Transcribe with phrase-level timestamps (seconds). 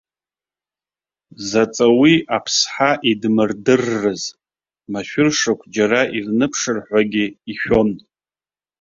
[1.49, 4.23] Заҵа уи аԥсҳа идмырдыррыз,
[4.91, 7.89] машәыршақә џьара ирныԥшырҳәагьы ишәон.